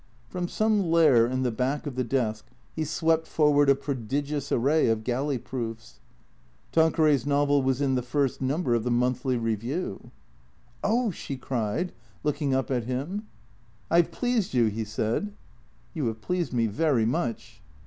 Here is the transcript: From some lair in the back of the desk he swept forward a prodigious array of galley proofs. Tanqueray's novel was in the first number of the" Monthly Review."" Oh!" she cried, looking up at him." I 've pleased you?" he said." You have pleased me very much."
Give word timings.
From 0.29 0.47
some 0.47 0.81
lair 0.81 1.27
in 1.27 1.43
the 1.43 1.51
back 1.51 1.85
of 1.85 1.93
the 1.93 2.03
desk 2.03 2.47
he 2.75 2.83
swept 2.83 3.27
forward 3.27 3.69
a 3.69 3.75
prodigious 3.75 4.51
array 4.51 4.87
of 4.87 5.03
galley 5.03 5.37
proofs. 5.37 5.99
Tanqueray's 6.71 7.27
novel 7.27 7.61
was 7.61 7.81
in 7.81 7.93
the 7.93 8.01
first 8.01 8.41
number 8.41 8.73
of 8.73 8.83
the" 8.83 8.89
Monthly 9.05 9.37
Review."" 9.37 10.09
Oh!" 10.83 11.11
she 11.11 11.37
cried, 11.37 11.91
looking 12.23 12.51
up 12.51 12.71
at 12.71 12.85
him." 12.85 13.27
I 13.91 14.01
've 14.01 14.09
pleased 14.11 14.55
you?" 14.55 14.65
he 14.69 14.85
said." 14.85 15.33
You 15.93 16.07
have 16.07 16.19
pleased 16.19 16.51
me 16.51 16.65
very 16.65 17.05
much." 17.05 17.61